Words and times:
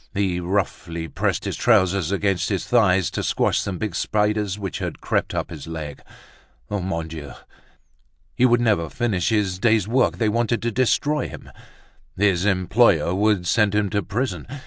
He 0.15 0.39
roughly 0.39 1.07
pressed 1.07 1.45
his 1.45 1.55
trousers 1.55 2.11
against 2.11 2.49
his 2.49 2.65
thigh 2.65 2.99
to 3.01 3.21
squash 3.21 3.59
some 3.59 3.77
big 3.77 3.93
spiders 3.93 4.57
which 4.57 4.79
had 4.79 4.99
crept 4.99 5.35
up 5.35 5.51
his 5.51 5.67
leg. 5.67 6.01
Mon 6.71 7.07
Dieu! 7.07 7.33
he 8.33 8.43
would 8.47 8.61
never 8.61 8.89
finish 8.89 9.29
his 9.29 9.59
day's 9.59 9.87
work, 9.87 10.17
they 10.17 10.27
wanted 10.27 10.59
to 10.63 10.71
destroy 10.71 11.27
him, 11.29 11.51
his 12.17 12.45
employer 12.45 13.13
would 13.13 13.45
send 13.45 13.75
him 13.75 13.91
to 13.91 14.01
prison. 14.01 14.47